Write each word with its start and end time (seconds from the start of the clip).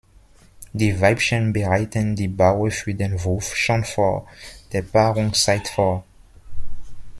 Die 0.73 0.99
Weibchen 0.99 1.53
bereiten 1.53 2.15
die 2.15 2.27
Baue 2.27 2.71
für 2.71 2.95
den 2.95 3.23
Wurf 3.23 3.55
schon 3.55 3.83
vor 3.83 4.25
der 4.71 4.81
Paarungszeit 4.81 5.67
vor. 5.67 6.03